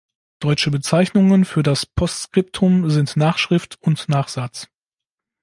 [0.39, 4.67] Deutsche Bezeichnungen für das Postskriptum sind "Nachschrift" und "Nachsatz".